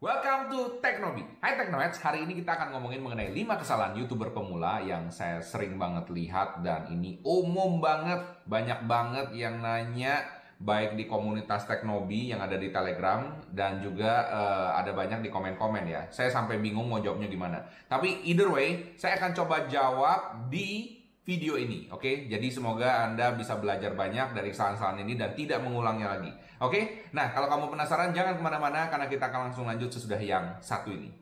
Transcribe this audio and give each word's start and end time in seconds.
Welcome 0.00 0.48
to 0.48 0.80
Teknobi. 0.80 1.20
Hai 1.44 1.60
Teknoheads, 1.60 2.00
hari 2.00 2.24
ini 2.24 2.40
kita 2.40 2.56
akan 2.56 2.72
ngomongin 2.72 3.04
mengenai 3.04 3.36
5 3.36 3.60
kesalahan 3.60 3.92
YouTuber 4.00 4.32
pemula 4.32 4.80
yang 4.80 5.12
saya 5.12 5.44
sering 5.44 5.76
banget 5.76 6.08
lihat 6.08 6.64
dan 6.64 6.88
ini 6.88 7.20
umum 7.20 7.84
banget, 7.84 8.16
banyak 8.48 8.88
banget 8.88 9.28
yang 9.36 9.60
nanya 9.60 10.24
baik 10.56 10.96
di 10.96 11.04
komunitas 11.04 11.68
Teknobi 11.68 12.32
yang 12.32 12.40
ada 12.40 12.56
di 12.56 12.72
Telegram 12.72 13.28
dan 13.52 13.84
juga 13.84 14.24
uh, 14.32 14.80
ada 14.80 14.96
banyak 14.96 15.20
di 15.20 15.28
komen-komen 15.28 15.84
ya. 15.84 16.08
Saya 16.08 16.32
sampai 16.32 16.56
bingung 16.64 16.88
mau 16.88 17.04
jawabnya 17.04 17.28
gimana. 17.28 17.60
Tapi 17.84 18.24
either 18.24 18.48
way, 18.48 18.96
saya 18.96 19.20
akan 19.20 19.36
coba 19.36 19.68
jawab 19.68 20.48
di 20.48 20.99
video 21.24 21.60
ini, 21.60 21.88
oke? 21.92 22.00
Okay? 22.00 22.14
Jadi 22.32 22.48
semoga 22.48 23.04
Anda 23.04 23.36
bisa 23.36 23.60
belajar 23.60 23.92
banyak 23.92 24.32
dari 24.32 24.48
kesalahan-kesalahan 24.52 25.04
ini 25.04 25.14
dan 25.20 25.36
tidak 25.36 25.60
mengulangnya 25.60 26.16
lagi, 26.16 26.32
oke? 26.60 26.72
Okay? 26.72 26.82
Nah, 27.12 27.32
kalau 27.36 27.48
kamu 27.52 27.64
penasaran 27.76 28.16
jangan 28.16 28.40
ke 28.40 28.42
mana-mana 28.42 28.88
karena 28.88 29.06
kita 29.08 29.28
akan 29.28 29.52
langsung 29.52 29.68
lanjut 29.68 29.92
sesudah 29.92 30.20
yang 30.20 30.56
satu 30.64 30.88
ini. 30.92 31.12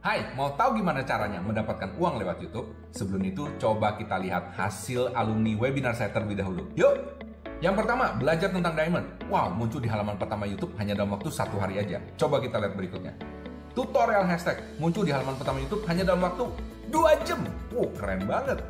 Hai, 0.00 0.32
mau 0.32 0.56
tahu 0.56 0.80
gimana 0.80 1.04
caranya 1.04 1.44
mendapatkan 1.44 1.92
uang 2.00 2.24
lewat 2.24 2.40
YouTube? 2.40 2.72
Sebelum 2.88 3.20
itu, 3.20 3.44
coba 3.60 4.00
kita 4.00 4.16
lihat 4.16 4.56
hasil 4.56 5.12
alumni 5.12 5.52
webinar 5.60 5.92
saya 5.92 6.08
terlebih 6.08 6.40
dahulu. 6.40 6.72
Yuk! 6.72 7.19
Yang 7.60 7.84
pertama, 7.84 8.16
belajar 8.16 8.48
tentang 8.48 8.72
diamond. 8.72 9.04
Wow, 9.28 9.52
muncul 9.52 9.84
di 9.84 9.88
halaman 9.92 10.16
pertama 10.16 10.48
YouTube 10.48 10.72
hanya 10.80 10.96
dalam 10.96 11.12
waktu 11.12 11.28
satu 11.28 11.60
hari 11.60 11.76
aja. 11.76 12.00
Coba 12.16 12.40
kita 12.40 12.56
lihat 12.56 12.72
berikutnya. 12.72 13.12
Tutorial 13.76 14.24
hashtag 14.24 14.64
muncul 14.80 15.04
di 15.04 15.12
halaman 15.12 15.36
pertama 15.36 15.60
YouTube 15.60 15.84
hanya 15.84 16.08
dalam 16.08 16.24
waktu 16.24 16.48
dua 16.88 17.20
jam. 17.20 17.44
Wow, 17.76 17.92
keren 18.00 18.24
banget. 18.24 18.64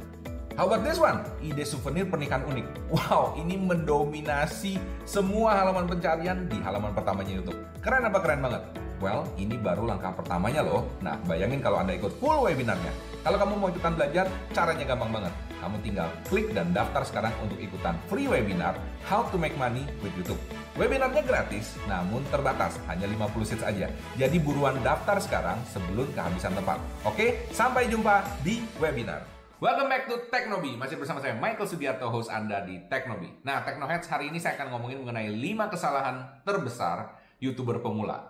How 0.59 0.67
about 0.67 0.83
this 0.83 0.99
one? 0.99 1.23
Ide 1.39 1.63
souvenir 1.63 2.11
pernikahan 2.11 2.43
unik. 2.51 2.67
Wow, 2.91 3.39
ini 3.39 3.55
mendominasi 3.55 4.75
semua 5.07 5.55
halaman 5.63 5.87
pencarian 5.87 6.51
di 6.51 6.59
halaman 6.59 6.91
pertamanya 6.91 7.31
YouTube. 7.31 7.63
Keren 7.87 8.11
apa 8.11 8.19
keren 8.19 8.43
banget? 8.43 8.63
Well, 9.01 9.25
ini 9.41 9.57
baru 9.57 9.89
langkah 9.89 10.13
pertamanya 10.13 10.61
loh. 10.61 10.85
Nah, 11.01 11.17
bayangin 11.25 11.65
kalau 11.65 11.81
Anda 11.81 11.97
ikut 11.97 12.21
full 12.21 12.45
webinarnya. 12.45 12.93
Kalau 13.25 13.41
kamu 13.41 13.57
mau 13.57 13.73
ikutan 13.73 13.97
belajar, 13.97 14.29
caranya 14.53 14.85
gampang 14.85 15.09
banget. 15.09 15.33
Kamu 15.57 15.81
tinggal 15.81 16.13
klik 16.29 16.53
dan 16.53 16.69
daftar 16.77 17.01
sekarang 17.09 17.33
untuk 17.41 17.57
ikutan 17.57 17.97
free 18.13 18.29
webinar 18.29 18.77
How 19.09 19.25
to 19.33 19.41
Make 19.41 19.57
Money 19.57 19.89
with 20.05 20.13
YouTube. 20.21 20.37
Webinarnya 20.77 21.25
gratis, 21.25 21.81
namun 21.89 22.21
terbatas, 22.29 22.77
hanya 22.93 23.09
50 23.09 23.49
seats 23.49 23.65
aja. 23.65 23.89
Jadi 24.21 24.37
buruan 24.37 24.77
daftar 24.85 25.17
sekarang 25.17 25.57
sebelum 25.73 26.05
kehabisan 26.13 26.53
tempat. 26.53 26.77
Oke, 27.09 27.49
sampai 27.57 27.89
jumpa 27.89 28.21
di 28.45 28.61
webinar. 28.77 29.25
Welcome 29.61 29.93
back 29.93 30.09
to 30.09 30.17
Teknobi. 30.29 30.77
Masih 30.77 30.97
bersama 30.97 31.21
saya 31.21 31.37
Michael 31.37 31.69
Sugiarto, 31.69 32.09
host 32.09 32.29
Anda 32.29 32.65
di 32.65 32.81
Teknobi. 32.89 33.45
Nah, 33.45 33.61
Teknoheads 33.65 34.09
hari 34.09 34.29
ini 34.29 34.41
saya 34.41 34.61
akan 34.61 34.77
ngomongin 34.77 35.05
mengenai 35.05 35.29
5 35.33 35.73
kesalahan 35.73 36.41
terbesar 36.45 37.20
youtuber 37.41 37.81
pemula. 37.81 38.29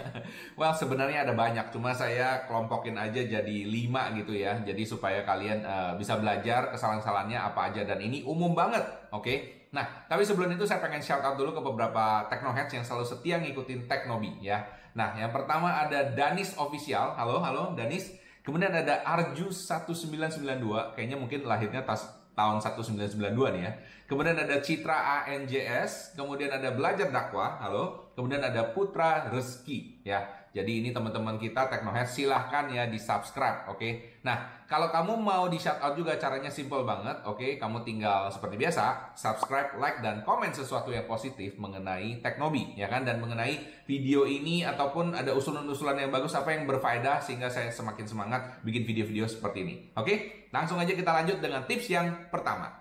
well 0.58 0.74
sebenarnya 0.74 1.24
ada 1.24 1.32
banyak, 1.32 1.70
cuma 1.70 1.94
saya 1.94 2.42
kelompokin 2.50 2.98
aja 2.98 3.22
jadi 3.22 3.56
lima 3.64 4.10
gitu 4.18 4.34
ya. 4.34 4.58
Jadi 4.66 4.82
supaya 4.82 5.22
kalian 5.22 5.62
uh, 5.62 5.94
bisa 5.94 6.18
belajar 6.18 6.74
kesalahan-kesalahannya 6.74 7.38
apa 7.38 7.70
aja 7.70 7.86
dan 7.86 8.02
ini 8.02 8.26
umum 8.26 8.52
banget, 8.58 8.82
oke? 9.14 9.22
Okay? 9.22 9.38
Nah, 9.70 9.86
tapi 10.10 10.26
sebelum 10.26 10.50
itu 10.50 10.66
saya 10.66 10.82
pengen 10.82 10.98
shout 10.98 11.22
out 11.22 11.38
dulu 11.38 11.54
ke 11.54 11.62
beberapa 11.62 12.26
Technoheads 12.26 12.72
yang 12.74 12.84
selalu 12.84 13.06
setia 13.06 13.38
ngikutin 13.38 13.86
Teknobi 13.86 14.42
ya. 14.42 14.66
Nah, 14.98 15.14
yang 15.14 15.30
pertama 15.30 15.78
ada 15.78 16.10
Danis 16.10 16.58
Official. 16.58 17.14
Halo, 17.14 17.38
halo 17.38 17.78
Danis. 17.78 18.10
Kemudian 18.42 18.72
ada 18.72 19.04
Arju 19.04 19.52
1992, 19.52 20.96
kayaknya 20.96 21.20
mungkin 21.20 21.44
lahirnya 21.44 21.84
tas 21.84 22.17
tahun 22.38 22.62
1992 22.62 23.18
nih 23.58 23.62
ya. 23.66 23.72
Kemudian 24.06 24.38
ada 24.38 24.62
Citra 24.62 25.26
ANJS, 25.26 26.14
kemudian 26.14 26.54
ada 26.54 26.70
Belajar 26.70 27.10
Dakwah, 27.10 27.58
halo. 27.58 28.14
Kemudian 28.14 28.40
ada 28.40 28.70
Putra 28.70 29.26
Reski 29.34 30.00
ya. 30.06 30.37
Jadi 30.56 30.80
ini 30.80 30.90
teman-teman 30.90 31.36
kita 31.36 31.68
Teknohead 31.68 32.08
silahkan 32.08 32.68
ya 32.72 32.88
di 32.88 32.96
subscribe, 32.96 33.68
oke? 33.68 33.78
Okay? 33.78 33.92
Nah 34.24 34.64
kalau 34.64 34.88
kamu 34.88 35.16
mau 35.20 35.48
di 35.48 35.60
shout 35.60 35.80
out 35.80 35.92
juga 35.96 36.16
caranya 36.16 36.48
simple 36.48 36.84
banget, 36.84 37.20
oke? 37.28 37.36
Okay? 37.36 37.50
Kamu 37.60 37.84
tinggal 37.84 38.32
seperti 38.32 38.56
biasa 38.56 39.12
subscribe, 39.12 39.76
like 39.76 40.00
dan 40.00 40.24
komen 40.24 40.50
sesuatu 40.52 40.88
yang 40.88 41.04
positif 41.04 41.60
mengenai 41.60 42.24
Teknobi, 42.24 42.76
ya 42.76 42.88
kan? 42.88 43.04
Dan 43.04 43.20
mengenai 43.20 43.84
video 43.84 44.24
ini 44.24 44.64
ataupun 44.64 45.12
ada 45.12 45.36
usulan-usulan 45.36 46.00
yang 46.00 46.12
bagus 46.12 46.32
apa 46.32 46.56
yang 46.56 46.64
berfaedah 46.64 47.20
sehingga 47.20 47.52
saya 47.52 47.68
semakin 47.68 48.08
semangat 48.08 48.60
bikin 48.64 48.88
video-video 48.88 49.28
seperti 49.28 49.58
ini, 49.64 49.74
oke? 49.96 50.08
Okay? 50.08 50.16
Langsung 50.48 50.80
aja 50.80 50.96
kita 50.96 51.12
lanjut 51.12 51.44
dengan 51.44 51.68
tips 51.68 51.92
yang 51.92 52.08
pertama. 52.32 52.72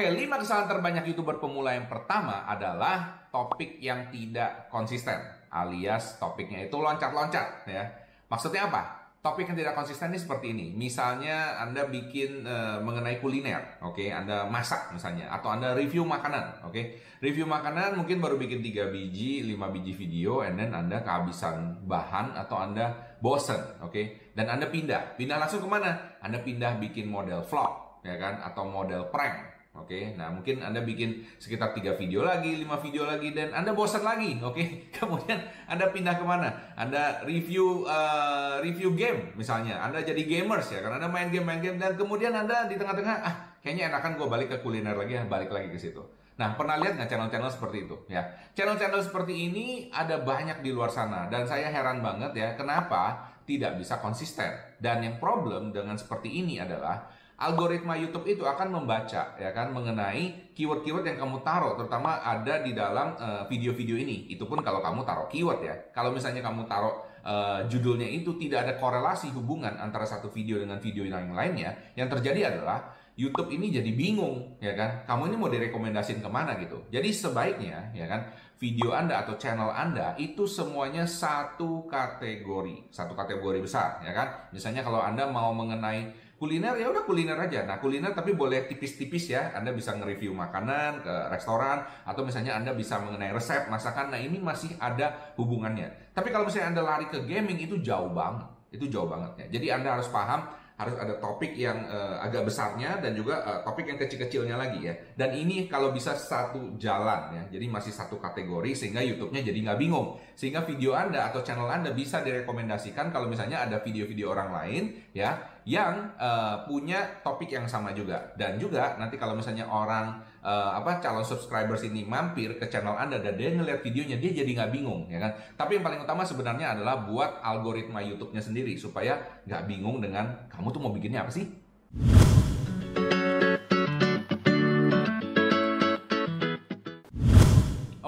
Oke, 0.00 0.16
lima 0.16 0.40
kesalahan 0.40 0.64
terbanyak 0.64 1.12
YouTuber 1.12 1.44
pemula 1.44 1.76
yang 1.76 1.84
pertama 1.84 2.48
adalah 2.48 3.28
topik 3.28 3.76
yang 3.84 4.08
tidak 4.08 4.72
konsisten, 4.72 5.20
alias 5.52 6.16
topiknya 6.16 6.64
itu 6.64 6.72
loncat-loncat 6.80 7.68
ya. 7.68 7.84
Maksudnya 8.32 8.72
apa? 8.72 9.12
Topik 9.20 9.52
yang 9.52 9.60
tidak 9.60 9.76
konsisten 9.76 10.08
ini 10.08 10.16
seperti 10.16 10.56
ini. 10.56 10.72
Misalnya 10.72 11.60
Anda 11.60 11.84
bikin 11.84 12.48
uh, 12.48 12.80
mengenai 12.80 13.20
kuliner, 13.20 13.76
oke, 13.84 14.00
okay? 14.00 14.08
Anda 14.08 14.48
masak 14.48 14.88
misalnya 14.96 15.28
atau 15.36 15.52
Anda 15.52 15.76
review 15.76 16.08
makanan, 16.08 16.64
oke. 16.64 16.72
Okay? 16.72 16.96
Review 17.20 17.44
makanan 17.44 18.00
mungkin 18.00 18.24
baru 18.24 18.40
bikin 18.40 18.64
3 18.64 18.88
biji, 18.88 19.44
5 19.52 19.60
biji 19.68 19.92
video 19.92 20.40
and 20.40 20.56
then 20.56 20.72
Anda 20.72 21.04
kehabisan 21.04 21.84
bahan 21.84 22.40
atau 22.40 22.56
Anda 22.56 23.20
bosen, 23.20 23.84
oke. 23.84 23.92
Okay? 23.92 24.32
Dan 24.32 24.48
Anda 24.48 24.64
pindah. 24.72 25.20
Pindah 25.20 25.36
langsung 25.36 25.60
ke 25.60 25.68
mana? 25.68 26.16
Anda 26.24 26.40
pindah 26.40 26.80
bikin 26.80 27.04
model 27.04 27.44
vlog, 27.44 28.00
ya 28.00 28.16
kan? 28.16 28.40
Atau 28.40 28.64
model 28.64 29.12
prank, 29.12 29.59
Oke, 29.70 29.94
okay? 29.94 30.04
nah 30.18 30.26
mungkin 30.34 30.58
Anda 30.66 30.82
bikin 30.82 31.22
sekitar 31.38 31.70
tiga 31.70 31.94
video 31.94 32.26
lagi, 32.26 32.58
lima 32.58 32.74
video 32.82 33.06
lagi, 33.06 33.30
dan 33.30 33.54
Anda 33.54 33.70
bosan 33.70 34.02
lagi, 34.02 34.34
oke? 34.42 34.58
Okay? 34.58 34.66
Kemudian 34.98 35.38
Anda 35.70 35.94
pindah 35.94 36.18
ke 36.18 36.26
mana? 36.26 36.50
Anda 36.74 37.22
review 37.22 37.86
uh, 37.86 38.58
review 38.66 38.98
game 38.98 39.30
misalnya, 39.38 39.78
Anda 39.78 40.02
jadi 40.02 40.26
gamers 40.26 40.74
ya, 40.74 40.82
karena 40.82 40.98
Anda 40.98 41.06
main 41.06 41.30
game, 41.30 41.46
main 41.46 41.62
game, 41.62 41.78
dan 41.78 41.94
kemudian 41.94 42.34
Anda 42.34 42.66
di 42.66 42.74
tengah-tengah, 42.74 43.16
ah 43.22 43.34
kayaknya 43.62 43.94
enakan 43.94 44.18
gue 44.18 44.26
balik 44.26 44.48
ke 44.50 44.56
kuliner 44.58 44.98
lagi, 44.98 45.14
ya, 45.14 45.22
balik 45.30 45.54
lagi 45.54 45.70
ke 45.70 45.78
situ. 45.78 46.02
Nah, 46.34 46.58
pernah 46.58 46.74
lihat 46.82 46.98
nggak 46.98 47.06
channel-channel 47.06 47.52
seperti 47.54 47.86
itu? 47.86 47.94
Ya, 48.10 48.26
channel-channel 48.58 49.06
seperti 49.06 49.38
ini 49.38 49.86
ada 49.94 50.18
banyak 50.18 50.66
di 50.66 50.74
luar 50.74 50.90
sana, 50.90 51.30
dan 51.30 51.46
saya 51.46 51.70
heran 51.70 52.02
banget 52.02 52.34
ya, 52.34 52.58
kenapa 52.58 53.22
tidak 53.46 53.78
bisa 53.78 54.02
konsisten? 54.02 54.50
Dan 54.82 55.06
yang 55.06 55.22
problem 55.22 55.70
dengan 55.70 55.94
seperti 55.94 56.42
ini 56.42 56.58
adalah 56.58 57.19
algoritma 57.40 57.96
YouTube 57.96 58.28
itu 58.28 58.44
akan 58.44 58.68
membaca 58.68 59.32
ya 59.40 59.50
kan 59.56 59.72
mengenai 59.72 60.52
keyword-keyword 60.52 61.08
yang 61.08 61.18
kamu 61.24 61.40
taruh 61.40 61.72
terutama 61.72 62.20
ada 62.20 62.60
di 62.60 62.76
dalam 62.76 63.16
eh, 63.16 63.42
video-video 63.48 63.96
uh, 63.96 64.04
ini. 64.04 64.16
Itu 64.28 64.44
pun 64.44 64.60
kalau 64.60 64.84
kamu 64.84 65.08
taruh 65.08 65.26
keyword 65.32 65.60
ya. 65.64 65.74
Kalau 65.96 66.12
misalnya 66.12 66.44
kamu 66.44 66.68
taruh 66.68 67.00
uh, 67.24 67.64
judulnya 67.64 68.04
itu 68.04 68.36
tidak 68.36 68.68
ada 68.68 68.72
korelasi 68.76 69.32
hubungan 69.32 69.72
antara 69.80 70.04
satu 70.04 70.28
video 70.28 70.60
dengan 70.60 70.76
video 70.84 71.08
yang 71.08 71.32
lainnya, 71.32 71.96
yang 71.96 72.12
terjadi 72.12 72.52
adalah 72.52 73.00
YouTube 73.20 73.52
ini 73.52 73.68
jadi 73.68 73.90
bingung, 73.92 74.56
ya 74.64 74.72
kan? 74.72 75.04
Kamu 75.04 75.28
ini 75.28 75.36
mau 75.36 75.52
direkomendasiin 75.52 76.24
ke 76.24 76.30
mana 76.32 76.56
gitu? 76.56 76.88
Jadi 76.88 77.12
sebaiknya, 77.12 77.92
ya 77.92 78.08
kan, 78.08 78.32
video 78.56 78.96
Anda 78.96 79.20
atau 79.20 79.36
channel 79.36 79.68
Anda 79.68 80.16
itu 80.16 80.48
semuanya 80.48 81.04
satu 81.04 81.84
kategori, 81.84 82.88
satu 82.88 83.12
kategori 83.12 83.60
besar, 83.60 84.00
ya 84.00 84.16
kan? 84.16 84.48
Misalnya 84.56 84.80
kalau 84.80 85.04
Anda 85.04 85.28
mau 85.28 85.52
mengenai 85.52 86.29
kuliner 86.40 86.72
ya 86.80 86.88
udah 86.88 87.04
kuliner 87.04 87.36
aja. 87.36 87.68
Nah 87.68 87.76
kuliner 87.76 88.16
tapi 88.16 88.32
boleh 88.32 88.64
tipis-tipis 88.64 89.28
ya. 89.28 89.52
Anda 89.52 89.76
bisa 89.76 89.92
nge-review 89.92 90.32
makanan 90.32 91.04
ke 91.04 91.14
restoran 91.28 91.84
atau 92.08 92.24
misalnya 92.24 92.56
Anda 92.56 92.72
bisa 92.72 92.96
mengenai 92.96 93.28
resep 93.36 93.68
masakan. 93.68 94.08
Nah 94.08 94.16
ini 94.16 94.40
masih 94.40 94.72
ada 94.80 95.36
hubungannya. 95.36 96.16
Tapi 96.16 96.32
kalau 96.32 96.48
misalnya 96.48 96.72
Anda 96.72 96.82
lari 96.82 97.06
ke 97.12 97.20
gaming 97.28 97.60
itu 97.60 97.76
jauh 97.84 98.08
banget. 98.16 98.48
Itu 98.72 98.88
jauh 98.88 99.04
banget 99.04 99.36
ya. 99.36 99.60
Jadi 99.60 99.66
Anda 99.68 100.00
harus 100.00 100.08
paham 100.08 100.48
harus 100.80 100.96
ada 100.96 101.12
topik 101.20 101.52
yang 101.52 101.84
uh, 101.92 102.16
agak 102.24 102.48
besarnya 102.48 102.96
dan 103.04 103.12
juga 103.12 103.44
uh, 103.44 103.60
topik 103.60 103.84
yang 103.92 104.00
kecil-kecilnya 104.00 104.56
lagi 104.56 104.88
ya. 104.88 104.96
Dan 105.12 105.36
ini 105.36 105.68
kalau 105.68 105.92
bisa 105.92 106.16
satu 106.16 106.80
jalan 106.80 107.36
ya, 107.36 107.42
jadi 107.52 107.68
masih 107.68 107.92
satu 107.92 108.16
kategori 108.16 108.72
sehingga 108.72 109.04
YouTube-nya 109.04 109.44
jadi 109.44 109.58
nggak 109.60 109.76
bingung. 109.76 110.16
Sehingga 110.32 110.64
video 110.64 110.96
Anda 110.96 111.28
atau 111.28 111.44
channel 111.44 111.68
Anda 111.68 111.92
bisa 111.92 112.24
direkomendasikan 112.24 113.12
kalau 113.12 113.28
misalnya 113.28 113.68
ada 113.68 113.84
video-video 113.84 114.32
orang 114.32 114.56
lain 114.56 114.82
ya 115.12 115.36
yang 115.68 116.16
uh, 116.16 116.64
punya 116.64 117.20
topik 117.20 117.52
yang 117.52 117.68
sama 117.68 117.92
juga. 117.92 118.32
Dan 118.40 118.56
juga 118.56 118.96
nanti 118.96 119.20
kalau 119.20 119.36
misalnya 119.36 119.68
orang 119.68 120.29
uh, 120.40 120.70
apa 120.76 121.00
calon 121.00 121.24
subscribers 121.24 121.84
ini 121.84 122.04
mampir 122.04 122.56
ke 122.56 122.66
channel 122.68 122.96
Anda 122.96 123.20
dan 123.20 123.36
dia 123.36 123.52
ngeliat 123.52 123.84
videonya, 123.84 124.16
dia 124.16 124.32
jadi 124.44 124.50
nggak 124.56 124.70
bingung 124.72 125.08
ya 125.08 125.20
kan. 125.20 125.32
Tapi 125.56 125.80
yang 125.80 125.84
paling 125.84 126.00
utama 126.04 126.24
sebenarnya 126.24 126.76
adalah 126.76 127.04
buat 127.04 127.40
algoritma 127.44 128.00
YouTube-nya 128.04 128.40
sendiri 128.40 128.76
supaya 128.76 129.20
nggak 129.44 129.62
bingung 129.68 130.00
dengan 130.00 130.48
kamu 130.48 130.68
tuh 130.72 130.80
mau 130.80 130.92
bikinnya 130.92 131.24
apa 131.24 131.32
sih? 131.32 131.44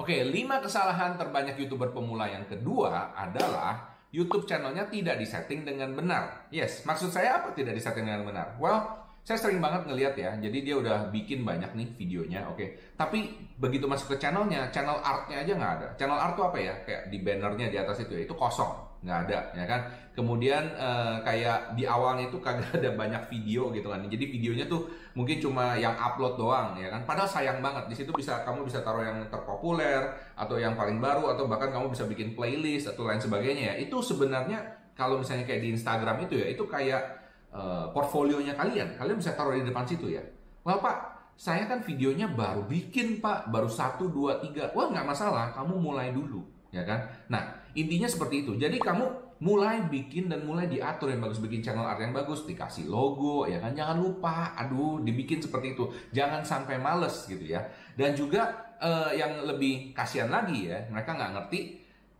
Oke, 0.03 0.19
5 0.19 0.65
kesalahan 0.67 1.15
terbanyak 1.15 1.55
YouTuber 1.63 1.95
pemula 1.95 2.27
yang 2.27 2.43
kedua 2.43 3.15
adalah 3.15 3.95
YouTube 4.13 4.45
channelnya 4.45 4.85
tidak 4.91 5.17
disetting 5.17 5.65
dengan 5.65 5.95
benar. 5.97 6.45
Yes, 6.53 6.85
maksud 6.85 7.09
saya 7.09 7.41
apa 7.41 7.55
tidak 7.57 7.73
disetting 7.73 8.05
dengan 8.05 8.27
benar? 8.27 8.59
Well, 8.61 9.02
saya 9.23 9.39
sering 9.39 9.63
banget 9.63 9.87
ngeliat 9.87 10.19
ya, 10.19 10.35
jadi 10.35 10.57
dia 10.59 10.75
udah 10.75 11.07
bikin 11.07 11.47
banyak 11.47 11.71
nih 11.79 11.87
videonya, 11.95 12.43
oke. 12.43 12.59
Okay. 12.59 12.75
Tapi 12.99 13.31
begitu 13.55 13.87
masuk 13.87 14.11
ke 14.11 14.17
channelnya, 14.19 14.67
channel 14.67 14.99
artnya 14.99 15.39
aja 15.39 15.53
nggak 15.55 15.73
ada. 15.79 15.87
Channel 15.95 16.19
art 16.19 16.35
tuh 16.35 16.51
apa 16.51 16.59
ya? 16.59 16.75
Kayak 16.83 17.07
di 17.07 17.23
bannernya 17.23 17.71
di 17.71 17.79
atas 17.79 18.03
itu 18.03 18.19
ya, 18.19 18.27
itu 18.27 18.35
kosong, 18.35 18.99
nggak 18.99 19.19
ada, 19.23 19.39
ya 19.55 19.63
kan. 19.63 19.87
Kemudian 20.11 20.75
eh, 20.75 21.15
kayak 21.23 21.71
di 21.71 21.87
awalnya 21.87 22.27
itu 22.27 22.35
kagak 22.43 22.67
ada 22.75 22.99
banyak 22.99 23.23
video 23.31 23.71
gitu 23.71 23.87
kan. 23.87 24.03
Jadi 24.03 24.25
videonya 24.27 24.67
tuh 24.67 24.91
mungkin 25.15 25.39
cuma 25.39 25.79
yang 25.79 25.95
upload 25.95 26.35
doang, 26.35 26.75
ya 26.75 26.91
kan. 26.91 27.07
Padahal 27.07 27.31
sayang 27.31 27.63
banget, 27.63 27.87
di 27.87 27.95
situ 27.95 28.11
bisa 28.11 28.43
kamu 28.43 28.67
bisa 28.67 28.83
taruh 28.83 29.07
yang 29.07 29.23
terpopuler 29.31 30.19
atau 30.35 30.59
yang 30.59 30.75
paling 30.75 30.99
baru 30.99 31.31
atau 31.31 31.47
bahkan 31.47 31.71
kamu 31.71 31.95
bisa 31.95 32.03
bikin 32.11 32.35
playlist 32.35 32.91
atau 32.91 33.07
lain 33.07 33.23
sebagainya 33.23 33.71
ya. 33.71 33.87
Itu 33.87 34.03
sebenarnya 34.03 34.83
kalau 34.99 35.23
misalnya 35.23 35.47
kayak 35.47 35.63
di 35.63 35.79
Instagram 35.79 36.27
itu 36.27 36.43
ya, 36.43 36.51
itu 36.51 36.67
kayak 36.67 37.22
uh, 37.53 37.87
portfolionya 37.93 38.57
kalian. 38.57 38.97
Kalian 38.97 39.17
bisa 39.21 39.37
taruh 39.37 39.53
di 39.55 39.63
depan 39.63 39.85
situ 39.85 40.09
ya. 40.09 40.21
Wah 40.65 40.81
Pak, 40.81 40.97
saya 41.37 41.69
kan 41.69 41.79
videonya 41.85 42.27
baru 42.27 42.65
bikin 42.65 43.21
Pak, 43.21 43.53
baru 43.53 43.69
satu, 43.69 44.09
dua, 44.09 44.41
tiga. 44.41 44.73
Wah 44.73 44.89
nggak 44.89 45.05
masalah, 45.05 45.53
kamu 45.53 45.77
mulai 45.77 46.11
dulu, 46.11 46.41
ya 46.73 46.83
kan? 46.83 47.05
Nah 47.29 47.63
intinya 47.77 48.09
seperti 48.09 48.43
itu. 48.43 48.57
Jadi 48.57 48.81
kamu 48.81 49.33
mulai 49.43 49.83
bikin 49.91 50.31
dan 50.31 50.47
mulai 50.47 50.71
diatur 50.71 51.11
yang 51.11 51.19
bagus 51.19 51.43
bikin 51.43 51.59
channel 51.59 51.83
art 51.83 51.99
yang 51.99 52.15
bagus 52.15 52.47
dikasih 52.47 52.87
logo 52.87 53.43
ya 53.43 53.59
kan 53.59 53.75
jangan 53.75 53.99
lupa 53.99 54.55
aduh 54.55 55.03
dibikin 55.03 55.43
seperti 55.43 55.75
itu 55.75 55.91
jangan 56.15 56.39
sampai 56.39 56.79
males 56.79 57.27
gitu 57.27 57.43
ya 57.43 57.59
dan 57.99 58.15
juga 58.15 58.71
uh, 58.79 59.11
yang 59.11 59.43
lebih 59.43 59.91
kasihan 59.91 60.31
lagi 60.31 60.71
ya 60.71 60.87
mereka 60.87 61.11
nggak 61.19 61.31
ngerti 61.35 61.59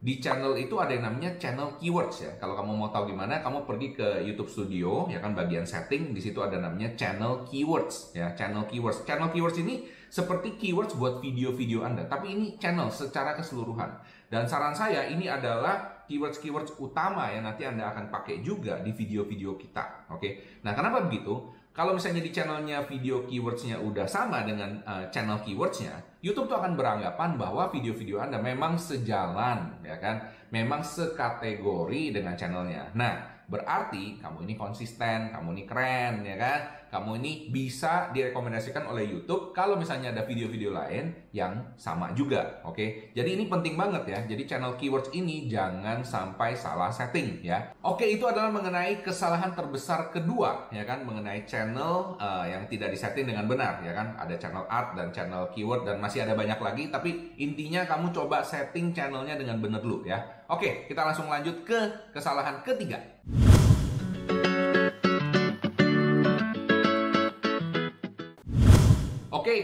di 0.03 0.19
channel 0.19 0.51
itu 0.59 0.75
ada 0.83 0.91
yang 0.91 1.07
namanya 1.07 1.39
channel 1.39 1.79
keywords 1.79 2.27
ya. 2.27 2.35
Kalau 2.35 2.59
kamu 2.59 2.75
mau 2.75 2.91
tahu 2.91 3.15
gimana, 3.15 3.39
kamu 3.39 3.63
pergi 3.63 3.95
ke 3.95 4.27
YouTube 4.27 4.51
Studio, 4.51 5.07
ya 5.07 5.23
kan 5.23 5.31
bagian 5.31 5.63
setting, 5.63 6.11
di 6.11 6.19
situ 6.19 6.43
ada 6.43 6.59
namanya 6.59 6.91
channel 6.99 7.47
keywords 7.47 8.11
ya, 8.11 8.35
channel 8.35 8.67
keywords. 8.67 9.07
Channel 9.07 9.31
keywords 9.31 9.55
ini 9.63 9.87
seperti 10.11 10.59
keywords 10.59 10.99
buat 10.99 11.23
video-video 11.23 11.87
Anda, 11.87 12.03
tapi 12.11 12.35
ini 12.35 12.59
channel 12.59 12.91
secara 12.91 13.31
keseluruhan. 13.39 13.95
Dan 14.27 14.43
saran 14.43 14.75
saya 14.75 15.07
ini 15.07 15.31
adalah 15.31 16.03
keywords-keywords 16.03 16.75
utama 16.83 17.31
yang 17.31 17.47
nanti 17.47 17.63
Anda 17.63 17.87
akan 17.95 18.11
pakai 18.11 18.43
juga 18.43 18.83
di 18.83 18.91
video-video 18.91 19.55
kita. 19.55 20.11
Oke. 20.11 20.59
Nah, 20.67 20.75
kenapa 20.75 21.07
begitu? 21.07 21.62
Kalau 21.73 21.97
misalnya 21.97 22.21
di 22.21 22.29
channelnya 22.29 22.85
video 22.85 23.25
keywordsnya 23.25 23.81
udah 23.81 24.05
sama 24.05 24.45
dengan 24.45 24.77
uh, 24.85 25.09
channel 25.09 25.41
keywordsnya, 25.41 26.05
YouTube 26.21 26.45
tuh 26.45 26.61
akan 26.61 26.77
beranggapan 26.77 27.33
bahwa 27.33 27.73
video-video 27.73 28.21
Anda 28.21 28.37
memang 28.37 28.77
sejalan, 28.77 29.81
ya 29.81 29.97
kan? 29.97 30.21
Memang 30.53 30.85
sekategori 30.85 32.13
dengan 32.13 32.37
channelnya. 32.37 32.93
Nah, 32.93 33.41
berarti 33.49 34.21
kamu 34.21 34.45
ini 34.45 34.53
konsisten, 34.53 35.33
kamu 35.33 35.49
ini 35.57 35.63
keren, 35.65 36.21
ya 36.21 36.37
kan? 36.37 36.61
Kamu 36.93 37.17
ini 37.25 37.49
bisa 37.49 38.13
direkomendasikan 38.13 38.85
oleh 38.85 39.09
YouTube 39.09 39.49
kalau 39.49 39.73
misalnya 39.73 40.13
ada 40.13 40.21
video-video 40.21 40.69
lain 40.69 41.09
yang 41.33 41.73
sama 41.73 42.13
juga, 42.13 42.61
oke? 42.61 42.77
Okay? 42.77 42.89
Jadi 43.17 43.33
ini 43.33 43.49
penting 43.49 43.73
banget 43.73 44.05
ya. 44.05 44.19
Jadi 44.29 44.45
channel 44.45 44.77
keywords 44.77 45.09
ini 45.09 45.49
jangan 45.49 46.05
sampai 46.05 46.53
salah 46.53 46.93
setting 46.93 47.41
ya. 47.41 47.73
Oke, 47.81 48.05
okay, 48.05 48.07
itu 48.13 48.29
adalah 48.29 48.53
mengenai 48.53 49.01
kesalahan 49.01 49.57
terbesar 49.57 50.13
kedua 50.13 50.69
ya 50.69 50.85
kan 50.85 51.01
mengenai 51.01 51.49
channel 51.49 52.13
uh, 52.21 52.45
yang 52.45 52.69
tidak 52.69 52.93
disetting 52.93 53.25
dengan 53.25 53.49
benar 53.49 53.81
ya 53.81 53.97
kan. 53.97 54.13
Ada 54.13 54.37
channel 54.37 54.69
art 54.69 54.93
dan 54.93 55.09
channel 55.09 55.49
keyword 55.49 55.89
dan 55.89 55.97
masih 55.97 56.21
ada 56.21 56.37
banyak 56.37 56.61
lagi 56.61 56.93
tapi 56.93 57.33
intinya 57.41 57.89
kamu 57.89 58.13
coba 58.13 58.45
setting 58.45 58.93
channelnya 58.93 59.33
dengan 59.33 59.57
benar 59.57 59.81
dulu 59.81 60.05
ya. 60.05 60.21
Oke, 60.45 60.61
okay, 60.61 60.73
kita 60.85 61.01
langsung 61.01 61.25
lanjut 61.25 61.65
ke 61.65 62.13
kesalahan 62.13 62.61
ketiga. 62.61 63.01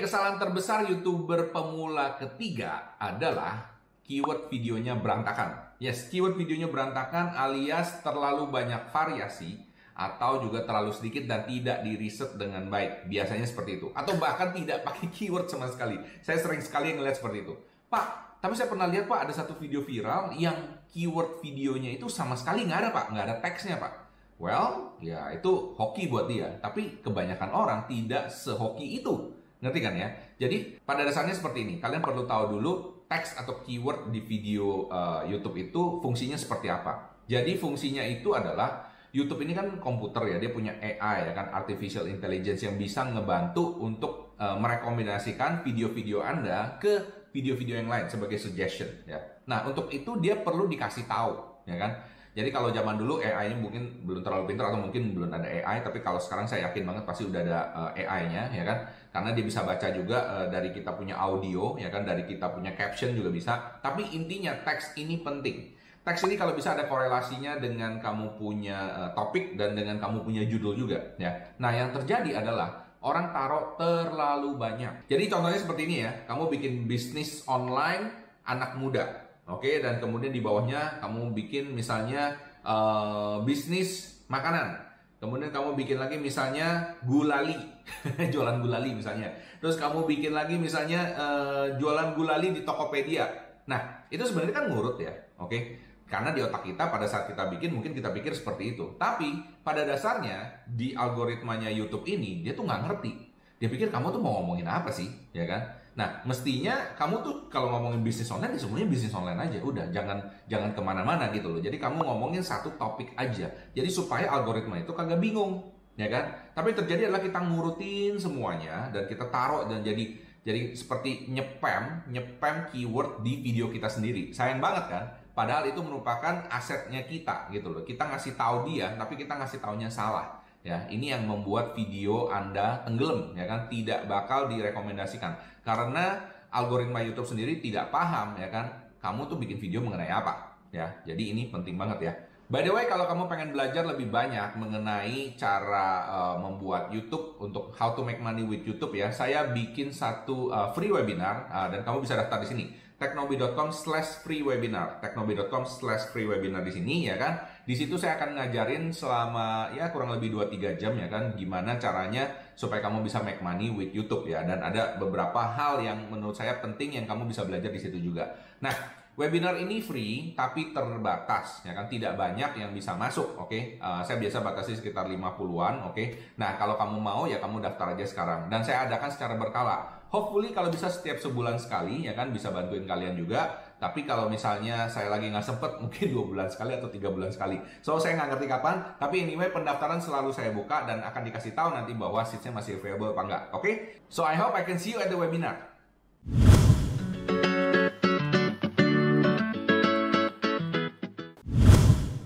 Kesalahan 0.09 0.41
terbesar 0.41 0.89
YouTuber 0.89 1.53
pemula 1.53 2.17
ketiga 2.17 2.97
adalah 2.97 3.77
keyword 4.01 4.49
videonya 4.49 4.97
berantakan. 4.97 5.77
Yes, 5.77 6.09
keyword 6.09 6.33
videonya 6.33 6.65
berantakan 6.65 7.37
alias 7.37 8.01
terlalu 8.01 8.49
banyak 8.49 8.89
variasi 8.89 9.61
atau 9.93 10.41
juga 10.41 10.65
terlalu 10.65 10.89
sedikit 10.97 11.29
dan 11.29 11.45
tidak 11.45 11.85
di 11.85 11.93
riset 11.93 12.33
dengan 12.41 12.65
baik. 12.73 13.05
Biasanya 13.05 13.45
seperti 13.45 13.77
itu. 13.77 13.93
Atau 13.93 14.17
bahkan 14.17 14.49
tidak 14.49 14.81
pakai 14.81 15.05
keyword 15.13 15.45
sama 15.45 15.69
sekali. 15.69 16.01
Saya 16.25 16.41
sering 16.41 16.65
sekali 16.65 16.97
ngeliat 16.97 17.21
seperti 17.21 17.45
itu. 17.45 17.53
Pak, 17.85 18.41
tapi 18.41 18.57
saya 18.57 18.65
pernah 18.65 18.89
lihat 18.89 19.05
Pak 19.05 19.29
ada 19.29 19.33
satu 19.37 19.61
video 19.61 19.85
viral 19.85 20.33
yang 20.33 20.57
keyword 20.89 21.37
videonya 21.45 21.93
itu 21.93 22.09
sama 22.09 22.33
sekali 22.33 22.65
nggak 22.65 22.81
ada 22.81 22.89
Pak, 22.89 23.05
nggak 23.13 23.25
ada 23.29 23.35
teksnya 23.45 23.77
Pak. 23.77 23.93
Well, 24.41 24.97
ya 25.05 25.29
itu 25.37 25.77
hoki 25.77 26.09
buat 26.09 26.25
dia. 26.25 26.57
Tapi 26.65 27.05
kebanyakan 27.05 27.53
orang 27.53 27.85
tidak 27.85 28.33
sehoki 28.33 29.05
itu. 29.05 29.37
Ngerti 29.59 29.79
kan 29.83 29.93
ya? 29.95 30.07
Jadi 30.39 30.79
pada 30.83 31.03
dasarnya 31.03 31.35
seperti 31.35 31.67
ini. 31.67 31.73
Kalian 31.83 31.99
perlu 31.99 32.23
tahu 32.23 32.59
dulu 32.59 32.73
teks 33.11 33.35
atau 33.35 33.59
keyword 33.65 34.13
di 34.13 34.23
video 34.23 34.87
uh, 34.87 35.25
YouTube 35.27 35.57
itu 35.59 35.99
fungsinya 35.99 36.39
seperti 36.39 36.71
apa. 36.71 37.19
Jadi 37.27 37.59
fungsinya 37.59 38.01
itu 38.05 38.31
adalah 38.33 38.89
YouTube 39.09 39.41
ini 39.41 39.57
kan 39.57 39.81
komputer 39.81 40.21
ya, 40.29 40.37
dia 40.37 40.53
punya 40.53 40.77
AI 40.77 41.29
ya 41.29 41.33
kan, 41.33 41.49
artificial 41.49 42.05
intelligence 42.05 42.61
yang 42.61 42.77
bisa 42.77 43.09
ngebantu 43.09 43.81
untuk 43.81 44.37
uh, 44.37 44.53
merekomendasikan 44.61 45.65
video-video 45.65 46.21
Anda 46.21 46.77
ke 46.77 47.25
video-video 47.33 47.81
yang 47.81 47.89
lain 47.89 48.05
sebagai 48.05 48.37
suggestion 48.37 48.89
ya. 49.09 49.17
Nah, 49.49 49.65
untuk 49.65 49.89
itu 49.89 50.21
dia 50.21 50.37
perlu 50.37 50.69
dikasih 50.69 51.09
tahu 51.09 51.65
ya 51.65 51.77
kan. 51.81 51.91
Jadi 52.37 52.53
kalau 52.53 52.69
zaman 52.69 52.93
dulu 52.93 53.17
AI-nya 53.17 53.57
mungkin 53.57 54.05
belum 54.05 54.21
terlalu 54.21 54.53
pintar 54.53 54.69
atau 54.69 54.77
mungkin 54.77 55.17
belum 55.17 55.33
ada 55.33 55.49
AI, 55.49 55.81
tapi 55.81 56.05
kalau 56.05 56.21
sekarang 56.21 56.45
saya 56.45 56.69
yakin 56.69 56.85
banget 56.85 57.03
pasti 57.03 57.25
udah 57.25 57.41
ada 57.41 57.59
uh, 57.73 57.91
eh, 57.97 58.05
AI-nya 58.05 58.53
ya 58.53 58.63
kan? 58.63 58.77
Karena 59.09 59.29
dia 59.33 59.45
bisa 59.45 59.65
baca 59.65 59.87
juga 59.89 60.17
uh, 60.29 60.47
dari 60.47 60.69
kita 60.69 60.93
punya 60.93 61.17
audio 61.17 61.73
ya 61.81 61.89
kan? 61.89 62.05
Dari 62.05 62.29
kita 62.29 62.53
punya 62.53 62.77
caption 62.77 63.17
juga 63.17 63.33
bisa. 63.33 63.81
Tapi 63.81 64.13
intinya 64.13 64.53
teks 64.61 64.93
ini 65.01 65.25
penting. 65.25 65.73
Teks 66.05 66.21
ini 66.29 66.37
kalau 66.37 66.53
bisa 66.53 66.77
ada 66.77 66.85
korelasinya 66.85 67.57
dengan 67.57 67.97
kamu 67.97 68.37
punya 68.37 68.77
uh, 68.93 69.09
topik 69.17 69.57
dan 69.57 69.73
dengan 69.73 69.97
kamu 69.97 70.21
punya 70.21 70.45
judul 70.45 70.77
juga 70.77 71.01
ya. 71.17 71.33
Nah 71.57 71.73
yang 71.73 71.89
terjadi 71.89 72.45
adalah 72.45 72.93
orang 73.01 73.33
taruh 73.33 73.73
terlalu 73.73 74.53
banyak. 74.53 75.09
Jadi 75.09 75.23
contohnya 75.25 75.57
seperti 75.57 75.81
ini 75.89 75.95
ya. 76.05 76.11
Kamu 76.29 76.45
bikin 76.47 76.85
bisnis 76.85 77.41
online 77.49 78.13
anak 78.45 78.77
muda 78.77 79.28
oke 79.49 79.81
dan 79.81 79.97
kemudian 79.97 80.29
di 80.31 80.39
bawahnya 80.39 81.01
kamu 81.01 81.33
bikin 81.33 81.73
misalnya 81.73 82.37
uh, 82.63 83.41
bisnis 83.43 84.21
makanan 84.29 84.89
Kemudian 85.19 85.51
kamu 85.51 85.75
bikin 85.75 85.99
lagi 85.99 86.15
misalnya 86.15 86.95
gulali, 87.03 87.59
jualan 88.33 88.63
gulali 88.63 88.95
misalnya. 88.95 89.27
Terus 89.59 89.75
kamu 89.75 90.07
bikin 90.07 90.31
lagi 90.31 90.55
misalnya 90.55 91.11
uh, 91.19 91.67
jualan 91.75 92.15
gulali 92.15 92.55
di 92.55 92.63
Tokopedia. 92.63 93.27
Nah, 93.67 94.07
itu 94.07 94.23
sebenarnya 94.23 94.63
kan 94.63 94.65
ngurut 94.71 94.95
ya, 94.95 95.11
oke? 95.35 95.59
Karena 96.07 96.31
di 96.31 96.39
otak 96.39 96.63
kita 96.63 96.87
pada 96.87 97.03
saat 97.03 97.27
kita 97.27 97.51
bikin 97.51 97.75
mungkin 97.75 97.91
kita 97.91 98.15
pikir 98.15 98.31
seperti 98.31 98.79
itu. 98.79 98.95
Tapi 98.95 99.59
pada 99.59 99.83
dasarnya 99.83 100.63
di 100.63 100.95
algoritmanya 100.95 101.67
YouTube 101.67 102.07
ini 102.07 102.39
dia 102.39 102.55
tuh 102.55 102.63
nggak 102.63 102.87
ngerti. 102.87 103.11
Dia 103.59 103.67
pikir 103.67 103.91
kamu 103.91 104.15
tuh 104.15 104.23
mau 104.23 104.39
ngomongin 104.39 104.71
apa 104.71 104.87
sih, 104.87 105.11
ya 105.35 105.43
kan? 105.43 105.78
Nah, 105.97 106.21
mestinya 106.25 106.93
kamu 106.95 107.25
tuh 107.25 107.35
kalau 107.49 107.73
ngomongin 107.73 108.05
bisnis 108.05 108.29
online, 108.29 108.55
ya 108.55 108.61
semuanya 108.61 108.87
bisnis 108.87 109.13
online 109.13 109.39
aja. 109.39 109.57
Udah, 109.61 109.85
jangan 109.89 110.17
jangan 110.45 110.71
ke 110.73 110.81
mana-mana 110.81 111.29
gitu 111.33 111.49
loh. 111.49 111.61
Jadi 111.61 111.81
kamu 111.81 112.05
ngomongin 112.05 112.45
satu 112.45 112.73
topik 112.77 113.13
aja. 113.17 113.49
Jadi 113.73 113.89
supaya 113.89 114.29
algoritma 114.29 114.79
itu 114.79 114.93
kagak 114.95 115.19
bingung, 115.19 115.65
ya 115.99 116.07
kan? 116.07 116.53
Tapi 116.55 116.71
terjadi 116.77 117.09
adalah 117.09 117.21
kita 117.21 117.39
ngurutin 117.41 118.15
semuanya 118.15 118.89
dan 118.93 119.09
kita 119.09 119.27
taruh 119.27 119.67
dan 119.67 119.83
jadi 119.83 120.27
jadi 120.39 120.71
seperti 120.71 121.27
nyepam, 121.27 122.07
nyepam 122.07 122.71
keyword 122.71 123.21
di 123.21 123.43
video 123.43 123.67
kita 123.67 123.91
sendiri. 123.91 124.31
Sayang 124.31 124.63
banget 124.63 124.87
kan? 124.87 125.05
Padahal 125.35 125.67
itu 125.67 125.83
merupakan 125.83 126.47
asetnya 126.47 127.03
kita 127.03 127.51
gitu 127.51 127.71
loh. 127.71 127.83
Kita 127.83 128.07
ngasih 128.07 128.39
tahu 128.39 128.71
dia, 128.71 128.95
tapi 128.95 129.19
kita 129.19 129.35
ngasih 129.35 129.59
taunya 129.59 129.91
salah 129.91 130.38
ya 130.59 130.83
ini 130.91 131.15
yang 131.15 131.23
membuat 131.23 131.71
video 131.71 132.27
anda 132.27 132.83
tenggelam 132.83 133.35
ya 133.35 133.47
kan? 133.47 133.71
Tidak 133.71 134.05
bakal 134.05 134.51
direkomendasikan. 134.51 135.35
Karena 135.63 136.19
algoritma 136.51 136.99
YouTube 137.05 137.27
sendiri 137.27 137.63
tidak 137.63 137.93
paham 137.93 138.35
ya 138.35 138.51
kan? 138.51 138.91
Kamu 138.99 139.31
tuh 139.31 139.39
bikin 139.39 139.57
video 139.61 139.79
mengenai 139.79 140.11
apa 140.11 140.59
ya? 140.75 140.91
Jadi 141.07 141.31
ini 141.31 141.47
penting 141.47 141.79
banget 141.79 141.99
ya. 142.03 142.13
By 142.49 142.65
the 142.65 142.73
way, 142.73 142.89
kalau 142.89 143.05
kamu 143.05 143.29
pengen 143.29 143.49
belajar 143.53 143.85
lebih 143.85 144.09
banyak 144.09 144.57
mengenai 144.57 145.37
cara 145.37 146.09
uh, 146.09 146.35
membuat 146.41 146.89
YouTube 146.89 147.37
untuk 147.37 147.77
how 147.77 147.93
to 147.93 148.01
make 148.01 148.17
money 148.17 148.41
with 148.41 148.65
YouTube 148.65 148.97
ya, 148.97 149.13
saya 149.13 149.53
bikin 149.53 149.93
satu 149.93 150.49
uh, 150.49 150.73
free 150.73 150.89
webinar 150.89 151.45
uh, 151.53 151.69
dan 151.69 151.85
kamu 151.85 152.01
bisa 152.01 152.17
daftar 152.17 152.41
di 152.41 152.49
sini. 152.49 152.65
Teknobi.com 152.97 153.69
slash 153.69 154.25
free 154.25 154.41
webinar. 154.41 154.97
Teknobi.com 154.97 155.69
slash 155.69 156.09
free 156.09 156.25
webinar 156.25 156.65
di 156.65 156.73
sini 156.73 157.05
ya 157.05 157.21
kan 157.21 157.37
di 157.69 157.77
situ 157.77 158.01
saya 158.01 158.17
akan 158.17 158.33
ngajarin 158.33 158.89
selama 158.89 159.69
ya 159.77 159.93
kurang 159.93 160.17
lebih 160.17 160.33
2-3 160.33 160.81
jam 160.81 160.97
ya 160.97 161.05
kan 161.05 161.37
gimana 161.37 161.77
caranya 161.77 162.25
supaya 162.57 162.81
kamu 162.81 163.05
bisa 163.05 163.21
make 163.21 163.45
money 163.45 163.69
with 163.69 163.93
YouTube 163.93 164.25
ya. 164.25 164.41
Dan 164.41 164.57
ada 164.57 164.97
beberapa 164.97 165.37
hal 165.53 165.77
yang 165.85 166.09
menurut 166.09 166.33
saya 166.33 166.57
penting 166.65 166.97
yang 166.97 167.05
kamu 167.05 167.29
bisa 167.29 167.45
belajar 167.45 167.69
di 167.69 167.77
situ 167.77 168.01
juga. 168.01 168.25
Nah 168.65 168.73
Webinar 169.19 169.59
ini 169.59 169.83
free 169.83 170.31
tapi 170.31 170.71
terbatas 170.71 171.61
ya 171.67 171.75
kan. 171.75 171.85
Tidak 171.85 172.15
banyak 172.17 172.57
yang 172.57 172.71
bisa 172.73 172.95
masuk 172.95 173.35
oke? 173.35 173.51
Okay? 173.51 173.75
uh, 173.77 173.99
saya 173.99 174.15
biasa 174.15 174.39
batasi 174.39 174.79
sekitar 174.79 175.05
50-an 175.11 175.91
oke? 175.91 175.93
Okay? 175.93 176.33
nah 176.39 176.55
kalau 176.55 176.79
kamu 176.79 176.97
mau 176.97 177.27
ya 177.27 177.37
kamu 177.37 177.61
daftar 177.61 177.93
aja 177.93 178.05
sekarang. 178.07 178.47
Dan 178.49 178.63
saya 178.63 178.89
adakan 178.89 179.11
secara 179.11 179.35
berkala. 179.37 180.07
Hopefully 180.09 180.55
kalau 180.55 180.71
bisa 180.71 180.87
setiap 180.89 181.21
sebulan 181.21 181.59
sekali 181.61 182.07
ya 182.07 182.17
kan 182.17 182.33
bisa 182.33 182.49
bantuin 182.49 182.87
kalian 182.87 183.13
juga 183.13 183.68
tapi 183.79 184.03
kalau 184.03 184.27
misalnya 184.27 184.91
saya 184.91 185.07
lagi 185.07 185.31
nggak 185.31 185.41
sempet 185.41 185.71
mungkin 185.81 186.11
dua 186.11 186.23
bulan 186.27 186.47
sekali 186.51 186.75
atau 186.75 186.91
tiga 186.91 187.07
bulan 187.07 187.31
sekali 187.31 187.55
so 187.79 187.95
saya 187.95 188.19
nggak 188.19 188.35
ngerti 188.35 188.45
kapan 188.51 188.75
tapi 188.99 189.23
anyway 189.23 189.47
pendaftaran 189.47 190.03
selalu 190.03 190.35
saya 190.35 190.51
buka 190.51 190.83
dan 190.83 190.99
akan 190.99 191.23
dikasih 191.23 191.55
tahu 191.55 191.71
nanti 191.71 191.95
bahwa 191.95 192.19
seatnya 192.27 192.51
masih 192.51 192.77
available 192.77 193.15
apa 193.15 193.21
enggak 193.23 193.43
oke 193.55 193.63
okay? 193.63 193.73
so 194.11 194.27
I 194.27 194.35
hope 194.35 194.51
I 194.51 194.67
can 194.67 194.75
see 194.75 194.93
you 194.93 194.99
at 194.99 195.07
the 195.07 195.15
webinar 195.15 195.71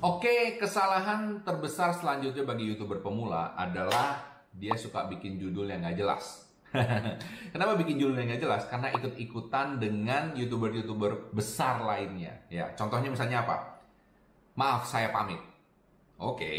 Oke, 0.03 0.59
kesalahan 0.59 1.43
terbesar 1.47 1.95
selanjutnya 1.95 2.43
bagi 2.43 2.67
youtuber 2.67 2.99
pemula 2.99 3.55
adalah 3.55 4.19
dia 4.51 4.75
suka 4.75 5.07
bikin 5.07 5.39
judul 5.39 5.67
yang 5.71 5.79
nggak 5.79 5.95
jelas. 5.95 6.52
Kenapa 7.53 7.77
bikin 7.77 8.01
judul 8.01 8.17
yang 8.17 8.33
nggak 8.33 8.41
jelas? 8.41 8.63
Karena 8.65 8.89
ikut-ikutan 8.93 9.77
dengan 9.77 10.33
youtuber-youtuber 10.33 11.33
besar 11.33 11.85
lainnya. 11.85 12.33
Ya, 12.49 12.73
contohnya 12.73 13.13
misalnya 13.13 13.45
apa? 13.45 13.81
Maaf, 14.57 14.89
saya 14.89 15.09
pamit. 15.13 15.41
Oke, 16.23 16.45
okay. 16.45 16.57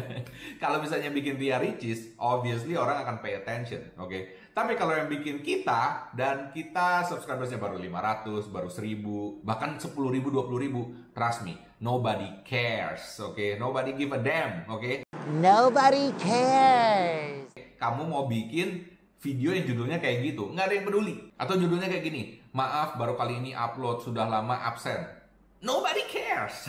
kalau 0.62 0.78
misalnya 0.80 1.10
bikin 1.10 1.36
Ria 1.36 1.58
Ricis, 1.58 2.14
obviously 2.16 2.78
orang 2.78 3.02
akan 3.04 3.20
pay 3.20 3.36
attention, 3.36 3.82
oke. 3.98 4.08
Okay? 4.08 4.38
Tapi 4.54 4.78
kalau 4.78 4.94
yang 4.94 5.10
bikin 5.10 5.42
kita 5.42 6.14
dan 6.14 6.54
kita 6.54 7.02
subscribersnya 7.02 7.58
baru 7.58 7.76
500, 7.76 8.54
baru 8.54 8.70
1000, 8.70 9.42
bahkan 9.44 9.76
10 9.76 9.92
ribu, 10.08 10.30
20 10.30 10.56
ribu, 10.56 10.94
trust 11.10 11.42
me, 11.42 11.58
nobody 11.82 12.30
cares, 12.46 13.18
oke. 13.18 13.34
Okay? 13.34 13.58
Nobody 13.58 13.98
give 13.98 14.14
a 14.14 14.20
damn, 14.22 14.64
oke. 14.70 14.80
Okay? 14.80 14.96
Nobody 15.42 16.14
cares. 16.16 17.50
Kamu 17.76 18.08
mau 18.08 18.24
bikin 18.30 18.93
video 19.24 19.56
yang 19.56 19.64
judulnya 19.64 19.98
kayak 20.04 20.20
gitu, 20.20 20.52
nggak 20.52 20.64
ada 20.68 20.74
yang 20.76 20.84
peduli. 20.84 21.14
Atau 21.40 21.56
judulnya 21.56 21.88
kayak 21.88 22.04
gini, 22.04 22.22
maaf 22.52 23.00
baru 23.00 23.16
kali 23.16 23.40
ini 23.40 23.56
upload, 23.56 24.04
sudah 24.04 24.28
lama 24.28 24.60
absen. 24.68 25.00
Nobody 25.64 26.04
cares. 26.12 26.68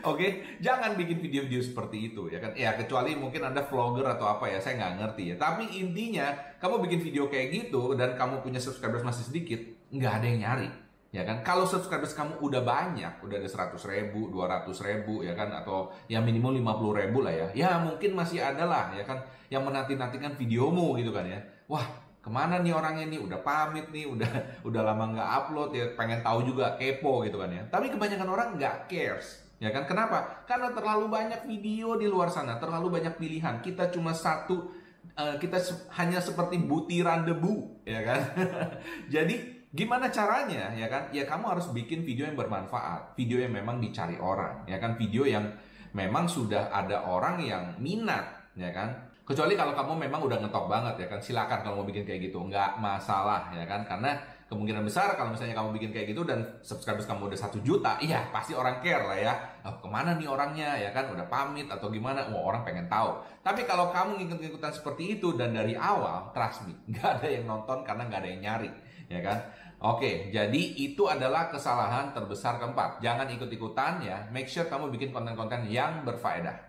Oke, 0.00 0.16
okay? 0.16 0.30
jangan 0.64 0.96
bikin 0.96 1.20
video-video 1.20 1.60
seperti 1.60 2.14
itu 2.14 2.32
ya 2.32 2.40
kan? 2.40 2.56
Ya 2.56 2.72
kecuali 2.72 3.12
mungkin 3.18 3.44
anda 3.44 3.60
vlogger 3.68 4.08
atau 4.16 4.24
apa 4.24 4.48
ya, 4.48 4.56
saya 4.64 4.80
nggak 4.80 4.94
ngerti 4.96 5.22
ya. 5.30 5.36
Tapi 5.36 5.68
intinya 5.76 6.32
kamu 6.56 6.88
bikin 6.88 7.00
video 7.04 7.28
kayak 7.28 7.52
gitu 7.52 7.92
dan 7.92 8.16
kamu 8.16 8.40
punya 8.40 8.56
subscribers 8.56 9.04
masih 9.04 9.28
sedikit, 9.28 9.60
nggak 9.92 10.12
ada 10.24 10.24
yang 10.24 10.40
nyari 10.40 10.87
ya 11.08 11.24
kan 11.24 11.40
kalau 11.40 11.64
subscribers 11.64 12.12
kamu 12.12 12.36
udah 12.36 12.60
banyak 12.60 13.24
udah 13.24 13.36
ada 13.40 13.48
100 13.48 13.80
ribu 13.88 14.28
200 14.28 14.68
ribu 14.84 15.24
ya 15.24 15.32
kan 15.32 15.48
atau 15.56 15.88
yang 16.04 16.20
minimum 16.20 16.52
50 16.52 17.00
ribu 17.00 17.24
lah 17.24 17.32
ya 17.32 17.46
ya 17.56 17.70
mungkin 17.80 18.12
masih 18.12 18.44
ada 18.44 18.68
lah 18.68 18.92
ya 18.92 19.08
kan 19.08 19.16
yang 19.48 19.64
menanti-nantikan 19.64 20.36
videomu 20.36 21.00
gitu 21.00 21.08
kan 21.08 21.24
ya 21.24 21.40
wah 21.64 21.84
ke 22.20 22.28
mana 22.28 22.60
nih 22.60 22.76
orangnya 22.76 23.08
nih 23.08 23.20
udah 23.24 23.40
pamit 23.40 23.88
nih 23.88 24.04
udah 24.04 24.28
udah 24.68 24.82
lama 24.84 25.16
nggak 25.16 25.28
upload 25.32 25.70
ya 25.72 25.84
pengen 25.96 26.20
tahu 26.20 26.44
juga 26.44 26.76
kepo 26.76 27.24
gitu 27.24 27.40
kan 27.40 27.48
ya 27.48 27.64
tapi 27.72 27.88
kebanyakan 27.88 28.28
orang 28.28 28.48
nggak 28.60 28.84
cares 28.92 29.48
Ya 29.58 29.74
kan? 29.74 29.90
Kenapa? 29.90 30.46
Karena 30.46 30.70
terlalu 30.70 31.10
banyak 31.10 31.42
video 31.50 31.98
di 31.98 32.06
luar 32.06 32.30
sana, 32.30 32.62
terlalu 32.62 32.94
banyak 32.94 33.18
pilihan. 33.18 33.58
Kita 33.58 33.90
cuma 33.90 34.14
satu, 34.14 34.70
uh, 35.18 35.34
kita 35.34 35.58
hanya 35.98 36.22
seperti 36.22 36.62
butiran 36.62 37.26
debu, 37.26 37.82
ya 37.82 38.06
kan? 38.06 38.20
Jadi 39.14 39.57
gimana 39.72 40.08
caranya, 40.08 40.72
ya 40.72 40.88
kan? 40.88 41.12
Ya 41.12 41.28
kamu 41.28 41.44
harus 41.56 41.68
bikin 41.76 42.00
video 42.04 42.24
yang 42.24 42.36
bermanfaat, 42.36 43.12
video 43.18 43.40
yang 43.40 43.52
memang 43.52 43.80
dicari 43.82 44.16
orang, 44.16 44.64
ya 44.64 44.80
kan? 44.80 44.96
Video 44.96 45.28
yang 45.28 45.44
memang 45.92 46.24
sudah 46.24 46.72
ada 46.72 47.04
orang 47.04 47.40
yang 47.44 47.76
minat, 47.76 48.24
ya 48.56 48.72
kan? 48.72 48.92
Kecuali 49.28 49.60
kalau 49.60 49.76
kamu 49.76 50.08
memang 50.08 50.24
udah 50.24 50.40
ngetop 50.40 50.72
banget, 50.72 51.04
ya 51.04 51.06
kan? 51.12 51.20
Silakan 51.20 51.60
kalau 51.60 51.84
mau 51.84 51.86
bikin 51.88 52.08
kayak 52.08 52.32
gitu, 52.32 52.40
nggak 52.40 52.80
masalah, 52.80 53.52
ya 53.52 53.68
kan? 53.68 53.84
Karena 53.84 54.16
kemungkinan 54.48 54.80
besar 54.80 55.12
kalau 55.20 55.36
misalnya 55.36 55.52
kamu 55.52 55.76
bikin 55.76 55.90
kayak 55.92 56.16
gitu 56.16 56.24
dan 56.24 56.40
subscribers 56.64 57.04
kamu 57.04 57.28
udah 57.28 57.36
satu 57.36 57.60
juta, 57.60 58.00
iya 58.00 58.32
pasti 58.32 58.56
orang 58.56 58.80
care 58.80 59.04
lah 59.04 59.18
ya. 59.20 59.34
Oh, 59.68 59.76
ke 59.76 59.88
mana 59.92 60.16
nih 60.16 60.24
orangnya 60.24 60.80
ya 60.80 60.88
kan? 60.96 61.12
Udah 61.12 61.28
pamit 61.28 61.68
atau 61.68 61.92
gimana? 61.92 62.24
Wah 62.32 62.48
orang 62.48 62.64
pengen 62.64 62.88
tahu. 62.88 63.20
Tapi 63.44 63.68
kalau 63.68 63.92
kamu 63.92 64.16
ngikut-ngikutan 64.24 64.72
seperti 64.72 65.20
itu 65.20 65.36
dan 65.36 65.52
dari 65.52 65.76
awal, 65.76 66.32
trust 66.32 66.64
me, 66.64 66.72
nggak 66.96 67.20
ada 67.20 67.28
yang 67.28 67.44
nonton 67.44 67.84
karena 67.84 68.08
nggak 68.08 68.20
ada 68.24 68.30
yang 68.32 68.40
nyari, 68.40 68.70
ya 69.08 69.20
kan? 69.24 69.38
Oke, 69.78 70.28
jadi 70.34 70.62
itu 70.76 71.06
adalah 71.06 71.48
kesalahan 71.48 72.10
terbesar 72.10 72.60
keempat. 72.60 72.98
Jangan 73.00 73.30
ikut-ikutan 73.30 74.02
ya. 74.04 74.28
Make 74.34 74.50
sure 74.50 74.66
kamu 74.66 74.90
bikin 74.92 75.14
konten-konten 75.14 75.70
yang 75.70 76.02
berfaedah. 76.02 76.68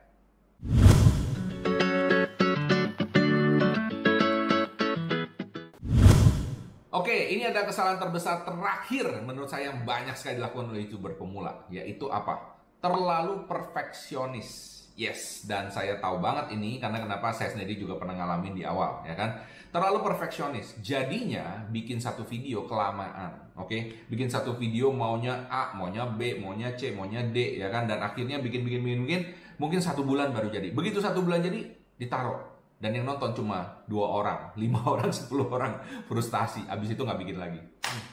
Oke, 6.90 7.34
ini 7.34 7.50
ada 7.50 7.66
kesalahan 7.66 7.98
terbesar 7.98 8.46
terakhir 8.46 9.26
menurut 9.26 9.50
saya 9.50 9.74
yang 9.74 9.82
banyak 9.82 10.14
sekali 10.14 10.38
dilakukan 10.38 10.70
oleh 10.70 10.86
youtuber 10.86 11.18
pemula, 11.18 11.66
yaitu 11.74 12.06
apa? 12.14 12.62
Terlalu 12.78 13.50
perfeksionis. 13.50 14.79
Yes, 15.00 15.48
dan 15.48 15.72
saya 15.72 15.96
tahu 16.04 16.20
banget 16.20 16.52
ini 16.60 16.76
karena 16.76 17.00
kenapa 17.00 17.32
saya 17.32 17.56
sendiri 17.56 17.80
juga 17.80 17.96
pernah 17.96 18.20
ngalamin 18.20 18.52
di 18.52 18.68
awal, 18.68 19.00
ya 19.08 19.16
kan? 19.16 19.40
Terlalu 19.72 20.04
perfeksionis. 20.04 20.76
Jadinya 20.84 21.64
bikin 21.72 22.04
satu 22.04 22.28
video 22.28 22.68
kelamaan, 22.68 23.56
oke? 23.56 23.72
Okay? 23.72 23.96
Bikin 24.12 24.28
satu 24.28 24.60
video 24.60 24.92
maunya 24.92 25.48
A, 25.48 25.72
maunya 25.72 26.04
B, 26.04 26.44
maunya 26.44 26.76
C, 26.76 26.92
maunya 26.92 27.24
D, 27.24 27.64
ya 27.64 27.72
kan? 27.72 27.88
Dan 27.88 28.04
akhirnya 28.04 28.44
bikin 28.44 28.68
bikin 28.68 28.84
bikin 28.84 29.00
bikin 29.08 29.22
mungkin 29.56 29.80
satu 29.80 30.04
bulan 30.04 30.36
baru 30.36 30.52
jadi. 30.52 30.76
Begitu 30.76 31.00
satu 31.00 31.24
bulan 31.24 31.48
jadi, 31.48 31.64
ditaruh 31.96 32.60
dan 32.84 32.92
yang 32.92 33.08
nonton 33.08 33.32
cuma 33.32 33.84
dua 33.88 34.04
orang, 34.04 34.40
lima 34.62 34.84
orang, 34.84 35.16
sepuluh 35.16 35.48
orang, 35.48 35.80
frustasi. 36.12 36.68
Abis 36.68 36.92
itu 36.92 37.00
nggak 37.08 37.24
bikin 37.24 37.40
lagi. 37.40 37.64
Hmm. 37.88 38.04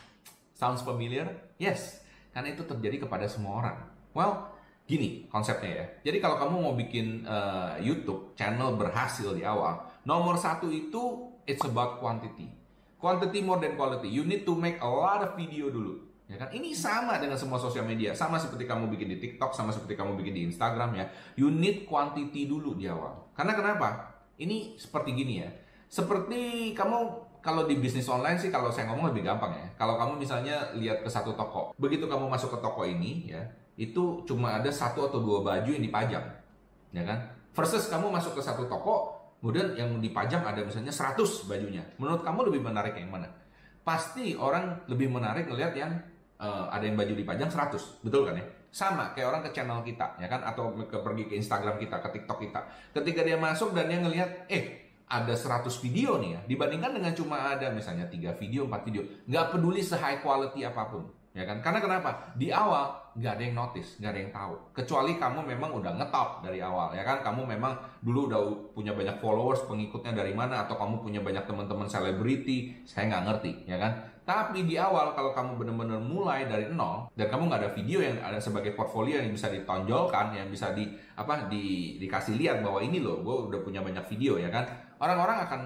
Sounds 0.54 0.86
familiar? 0.86 1.50
Yes, 1.58 1.98
karena 2.30 2.54
itu 2.54 2.62
terjadi 2.62 3.10
kepada 3.10 3.26
semua 3.26 3.58
orang. 3.58 3.76
Well, 4.14 4.54
gini 4.86 5.26
konsepnya 5.26 5.82
ya. 5.82 5.86
Jadi 6.08 6.22
kalau 6.22 6.38
kamu 6.38 6.54
mau 6.62 6.74
bikin 6.78 7.26
uh, 7.26 7.74
YouTube 7.82 8.32
channel 8.38 8.78
berhasil 8.78 9.34
di 9.34 9.42
awal, 9.42 9.82
nomor 10.06 10.38
satu 10.38 10.70
itu 10.70 11.34
it's 11.42 11.66
about 11.66 11.98
quantity. 11.98 12.46
Quantity 12.96 13.42
more 13.42 13.60
than 13.60 13.74
quality. 13.74 14.08
You 14.08 14.24
need 14.24 14.46
to 14.46 14.54
make 14.54 14.78
a 14.80 14.88
lot 14.88 15.20
of 15.20 15.34
video 15.34 15.68
dulu. 15.68 16.06
Ya 16.26 16.42
kan? 16.42 16.50
Ini 16.50 16.74
sama 16.74 17.22
dengan 17.22 17.38
semua 17.38 17.58
sosial 17.58 17.86
media, 17.86 18.10
sama 18.10 18.34
seperti 18.38 18.66
kamu 18.66 18.90
bikin 18.90 19.14
di 19.14 19.18
TikTok, 19.22 19.54
sama 19.54 19.70
seperti 19.70 19.94
kamu 19.94 20.18
bikin 20.18 20.34
di 20.34 20.42
Instagram 20.50 20.90
ya. 20.98 21.06
You 21.38 21.54
need 21.54 21.86
quantity 21.86 22.50
dulu 22.50 22.74
di 22.74 22.90
awal. 22.90 23.30
Karena 23.34 23.54
kenapa? 23.54 23.88
Ini 24.38 24.74
seperti 24.74 25.14
gini 25.14 25.34
ya. 25.42 25.50
Seperti 25.86 26.74
kamu 26.74 27.25
kalau 27.46 27.70
di 27.70 27.78
bisnis 27.78 28.10
online 28.10 28.34
sih 28.34 28.50
kalau 28.50 28.74
saya 28.74 28.90
ngomong 28.90 29.14
lebih 29.14 29.22
gampang 29.22 29.54
ya. 29.54 29.66
Kalau 29.78 29.94
kamu 29.94 30.18
misalnya 30.18 30.74
lihat 30.74 31.06
ke 31.06 31.08
satu 31.08 31.30
toko, 31.38 31.70
begitu 31.78 32.10
kamu 32.10 32.26
masuk 32.26 32.50
ke 32.50 32.58
toko 32.58 32.82
ini 32.82 33.30
ya, 33.30 33.38
itu 33.78 34.26
cuma 34.26 34.58
ada 34.58 34.66
satu 34.66 35.06
atau 35.06 35.22
dua 35.22 35.46
baju 35.46 35.70
yang 35.70 35.84
dipajang. 35.86 36.26
Ya 36.90 37.06
kan? 37.06 37.22
Versus 37.54 37.86
kamu 37.86 38.10
masuk 38.10 38.34
ke 38.34 38.42
satu 38.42 38.66
toko, 38.66 39.14
kemudian 39.38 39.78
yang 39.78 39.94
dipajang 40.02 40.42
ada 40.42 40.58
misalnya 40.66 40.90
100 40.90 41.46
bajunya. 41.46 41.86
Menurut 42.02 42.26
kamu 42.26 42.50
lebih 42.50 42.66
menarik 42.66 42.98
yang 42.98 43.14
mana? 43.14 43.30
Pasti 43.86 44.34
orang 44.34 44.82
lebih 44.90 45.06
menarik 45.06 45.46
ngelihat 45.46 45.72
yang 45.78 45.94
uh, 46.42 46.66
ada 46.66 46.82
yang 46.82 46.98
baju 46.98 47.14
dipajang 47.14 47.46
100, 47.46 48.02
betul 48.02 48.26
kan 48.26 48.34
ya? 48.34 48.44
Sama 48.74 49.14
kayak 49.14 49.30
orang 49.30 49.42
ke 49.46 49.50
channel 49.54 49.80
kita, 49.86 50.18
ya 50.18 50.26
kan? 50.26 50.42
Atau 50.42 50.74
ke 50.74 50.98
pergi 50.98 51.30
ke 51.30 51.38
Instagram 51.38 51.78
kita, 51.78 52.02
ke 52.02 52.08
TikTok 52.18 52.38
kita. 52.42 52.60
Ketika 52.90 53.22
dia 53.22 53.38
masuk 53.38 53.72
dan 53.72 53.86
dia 53.86 54.02
ngelihat, 54.02 54.50
eh 54.50 54.85
ada 55.06 55.34
100 55.34 55.70
video 55.82 56.18
nih 56.18 56.30
ya, 56.34 56.40
dibandingkan 56.50 56.90
dengan 56.98 57.14
cuma 57.14 57.54
ada 57.54 57.70
misalnya 57.70 58.10
3 58.10 58.34
video, 58.42 58.66
4 58.66 58.86
video. 58.86 59.02
Nggak 59.30 59.54
peduli 59.54 59.80
se-high 59.82 60.18
quality 60.18 60.66
apa 60.66 60.82
pun 60.90 61.06
ya 61.36 61.44
kan? 61.44 61.60
Karena 61.60 61.78
kenapa? 61.84 62.32
Di 62.32 62.48
awal 62.48 63.12
nggak 63.12 63.32
ada 63.36 63.42
yang 63.44 63.56
notice, 63.60 64.00
nggak 64.00 64.10
ada 64.10 64.20
yang 64.24 64.32
tahu. 64.32 64.54
Kecuali 64.72 65.12
kamu 65.20 65.40
memang 65.44 65.70
udah 65.76 65.92
ngetop 66.00 66.40
dari 66.40 66.64
awal, 66.64 66.96
ya 66.96 67.04
kan? 67.04 67.20
Kamu 67.20 67.44
memang 67.44 67.76
dulu 68.00 68.32
udah 68.32 68.40
punya 68.72 68.96
banyak 68.96 69.20
followers, 69.20 69.68
pengikutnya 69.68 70.16
dari 70.16 70.32
mana, 70.32 70.64
atau 70.64 70.80
kamu 70.80 71.04
punya 71.04 71.20
banyak 71.20 71.44
teman-teman 71.44 71.84
selebriti, 71.84 72.80
saya 72.88 73.12
nggak 73.12 73.24
ngerti, 73.28 73.52
ya 73.68 73.76
kan? 73.76 73.92
Tapi 74.26 74.66
di 74.66 74.74
awal 74.74 75.14
kalau 75.14 75.30
kamu 75.30 75.54
benar-benar 75.54 76.02
mulai 76.02 76.50
dari 76.50 76.66
nol 76.74 77.06
dan 77.14 77.30
kamu 77.30 77.46
nggak 77.46 77.62
ada 77.62 77.70
video 77.70 78.02
yang 78.02 78.18
ada 78.18 78.42
sebagai 78.42 78.74
portfolio 78.74 79.22
yang 79.22 79.30
bisa 79.30 79.46
ditonjolkan, 79.54 80.34
yang 80.34 80.50
bisa 80.50 80.74
di 80.74 80.90
apa 81.14 81.46
di 81.46 81.94
dikasih 82.02 82.34
lihat 82.34 82.58
bahwa 82.58 82.82
ini 82.82 82.98
loh, 82.98 83.22
gue 83.22 83.54
udah 83.54 83.60
punya 83.62 83.86
banyak 83.86 84.02
video 84.10 84.34
ya 84.34 84.50
kan? 84.50 84.66
Orang-orang 84.98 85.46
akan 85.46 85.60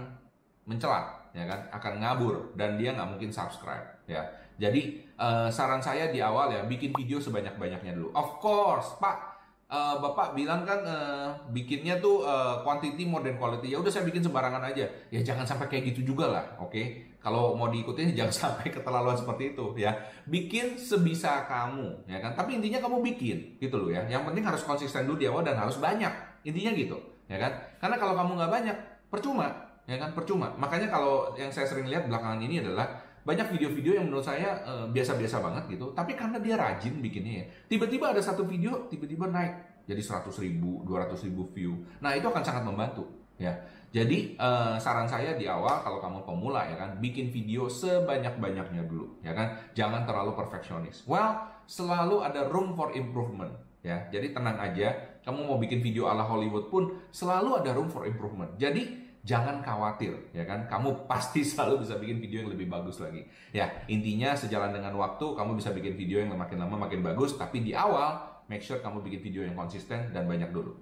mencela, 0.69 1.09
ya 1.33 1.49
kan? 1.49 1.73
Akan 1.73 2.05
ngabur 2.05 2.53
dan 2.53 2.77
dia 2.77 2.93
nggak 2.93 3.09
mungkin 3.17 3.33
subscribe, 3.33 4.05
ya 4.05 4.29
Jadi 4.61 5.09
uh, 5.17 5.49
saran 5.49 5.81
saya 5.81 6.13
di 6.13 6.21
awal 6.21 6.53
ya 6.53 6.61
bikin 6.69 6.93
video 6.93 7.17
sebanyak-banyaknya 7.17 7.97
dulu. 7.97 8.13
Of 8.13 8.45
course, 8.45 8.93
Pak. 9.01 9.30
Uh, 9.71 10.03
Bapak 10.03 10.35
bilang 10.35 10.67
kan 10.67 10.83
uh, 10.83 11.31
bikinnya 11.55 12.03
tuh 12.03 12.27
uh, 12.27 12.59
quantity 12.67 13.07
more 13.07 13.23
than 13.23 13.39
quality. 13.39 13.71
Ya 13.71 13.79
udah 13.79 13.87
saya 13.87 14.03
bikin 14.03 14.19
sembarangan 14.19 14.59
aja. 14.67 14.83
Ya 15.15 15.23
jangan 15.23 15.47
sampai 15.47 15.71
kayak 15.71 15.95
gitu 15.95 16.11
juga 16.11 16.27
lah, 16.27 16.43
oke? 16.59 16.75
Okay? 16.75 16.87
Kalau 17.23 17.55
mau 17.55 17.71
diikutin 17.71 18.11
jangan 18.19 18.35
sampai 18.35 18.75
keterlaluan 18.75 19.15
seperti 19.15 19.55
itu 19.55 19.79
ya. 19.79 19.95
Bikin 20.27 20.75
sebisa 20.75 21.47
kamu, 21.47 22.11
ya 22.11 22.19
kan? 22.19 22.35
Tapi 22.35 22.59
intinya 22.59 22.83
kamu 22.83 22.99
bikin, 23.15 23.63
gitu 23.63 23.79
loh 23.79 23.95
ya. 23.95 24.03
Yang 24.11 24.35
penting 24.35 24.43
harus 24.43 24.63
konsisten 24.67 25.07
dulu 25.07 25.23
di 25.23 25.31
awal 25.31 25.47
dan 25.47 25.55
harus 25.55 25.79
banyak. 25.79 26.11
Intinya 26.43 26.75
gitu, 26.75 26.99
ya 27.31 27.39
kan? 27.39 27.55
Karena 27.79 27.95
kalau 27.95 28.19
kamu 28.19 28.43
nggak 28.43 28.51
banyak, 28.51 28.77
percuma, 29.07 29.55
ya 29.87 30.03
kan? 30.03 30.11
Percuma. 30.19 30.51
Makanya 30.59 30.91
kalau 30.91 31.31
yang 31.39 31.55
saya 31.55 31.71
sering 31.71 31.87
lihat 31.87 32.11
belakangan 32.11 32.43
ini 32.43 32.59
adalah 32.59 32.91
banyak 33.21 33.47
video-video 33.53 34.01
yang 34.01 34.09
menurut 34.09 34.25
saya 34.25 34.57
biasa-biasa 34.89 35.37
uh, 35.39 35.43
banget 35.45 35.65
gitu. 35.77 35.87
Tapi 35.93 36.17
karena 36.17 36.41
dia 36.41 36.57
rajin 36.57 36.99
bikinnya 37.05 37.45
ya 37.45 37.45
tiba-tiba 37.69 38.13
ada 38.13 38.23
satu 38.23 38.49
video 38.49 38.89
tiba-tiba 38.89 39.29
naik 39.29 39.85
jadi 39.85 40.01
100 40.01 40.31
ribu 40.41 40.81
200 40.87 41.27
ribu 41.29 41.43
view. 41.53 41.73
Nah 42.01 42.17
itu 42.17 42.27
akan 42.27 42.43
sangat 42.45 42.65
membantu 42.65 43.05
ya. 43.37 43.53
Jadi 43.91 44.39
uh, 44.39 44.79
saran 44.79 45.11
saya 45.11 45.35
di 45.35 45.51
awal 45.51 45.83
kalau 45.83 45.99
kamu 45.99 46.23
pemula 46.23 46.63
ya 46.63 46.79
kan 46.79 46.95
bikin 47.03 47.35
video 47.35 47.67
sebanyak-banyaknya 47.67 48.87
dulu 48.87 49.19
ya 49.21 49.35
kan. 49.35 49.59
Jangan 49.75 50.07
terlalu 50.07 50.39
perfeksionis. 50.39 51.05
Well 51.11 51.43
selalu 51.67 52.23
ada 52.23 52.47
room 52.47 52.79
for 52.79 52.95
improvement 52.95 53.53
ya. 53.83 54.07
Jadi 54.15 54.31
tenang 54.31 54.57
aja 54.63 54.95
kamu 55.21 55.45
mau 55.45 55.59
bikin 55.61 55.85
video 55.85 56.09
ala 56.09 56.25
Hollywood 56.25 56.73
pun 56.73 56.97
selalu 57.13 57.61
ada 57.61 57.77
room 57.77 57.91
for 57.91 58.07
improvement. 58.09 58.55
Jadi 58.57 59.10
jangan 59.21 59.61
khawatir 59.61 60.17
ya 60.33 60.49
kan 60.49 60.65
kamu 60.65 61.05
pasti 61.05 61.45
selalu 61.51 61.85
bisa 61.85 62.01
bikin 62.01 62.19
video 62.19 62.39
yang 62.47 62.51
lebih 62.53 62.67
bagus 62.73 63.01
lagi 63.01 63.25
ya 63.53 63.69
intinya 63.87 64.33
sejalan 64.33 64.73
dengan 64.73 64.97
waktu 64.97 65.37
kamu 65.37 65.61
bisa 65.61 65.71
bikin 65.77 65.95
video 65.97 66.25
yang 66.25 66.33
makin 66.33 66.57
lama 66.57 66.89
makin 66.89 67.05
bagus 67.05 67.37
tapi 67.37 67.61
di 67.61 67.77
awal 67.77 68.21
make 68.49 68.65
sure 68.65 68.81
kamu 68.81 69.05
bikin 69.05 69.21
video 69.21 69.43
yang 69.45 69.57
konsisten 69.57 70.11
dan 70.11 70.25
banyak 70.25 70.49
dulu 70.51 70.73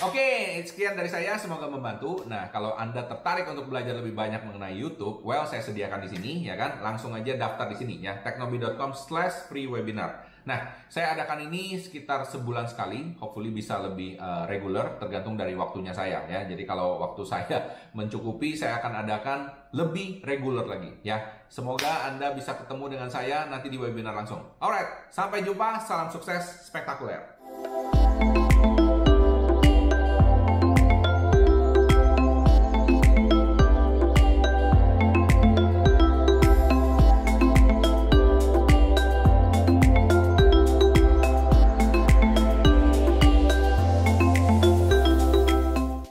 Oke, 0.00 0.56
sekian 0.64 0.96
dari 0.96 1.12
saya. 1.12 1.36
Semoga 1.36 1.68
membantu. 1.68 2.24
Nah, 2.24 2.48
kalau 2.48 2.72
Anda 2.72 3.04
tertarik 3.04 3.44
untuk 3.44 3.68
belajar 3.68 3.92
lebih 4.00 4.16
banyak 4.16 4.48
mengenai 4.48 4.72
YouTube, 4.72 5.20
well, 5.20 5.44
saya 5.44 5.60
sediakan 5.60 6.00
di 6.04 6.08
sini, 6.08 6.32
ya 6.48 6.56
kan? 6.56 6.80
Langsung 6.80 7.12
aja 7.12 7.36
daftar 7.36 7.68
di 7.68 7.76
sini, 7.76 7.94
ya. 8.00 8.16
teknobi.com 8.24 8.96
slash 8.96 9.52
free 9.52 9.68
webinar. 9.68 10.24
Nah, 10.44 10.86
saya 10.88 11.16
adakan 11.16 11.50
ini 11.50 11.76
sekitar 11.76 12.24
sebulan 12.24 12.68
sekali, 12.68 13.16
hopefully 13.16 13.52
bisa 13.52 13.80
lebih 13.80 14.16
uh, 14.16 14.44
regular, 14.48 14.96
tergantung 15.00 15.36
dari 15.36 15.52
waktunya 15.56 15.92
saya, 15.92 16.24
ya. 16.28 16.44
Jadi 16.44 16.62
kalau 16.64 17.00
waktu 17.00 17.22
saya 17.24 17.58
mencukupi, 17.98 18.56
saya 18.56 18.80
akan 18.80 19.04
adakan 19.04 19.38
lebih 19.72 20.20
regular 20.24 20.68
lagi, 20.68 20.92
ya. 21.04 21.20
Semoga 21.50 22.06
Anda 22.06 22.30
bisa 22.30 22.54
ketemu 22.54 22.94
dengan 22.94 23.10
saya 23.10 23.50
nanti 23.50 23.72
di 23.72 23.76
webinar 23.80 24.14
langsung. 24.14 24.38
Alright, 24.62 25.10
sampai 25.10 25.42
jumpa. 25.42 25.82
Salam 25.82 26.06
sukses 26.06 26.68
spektakuler. 26.70 27.39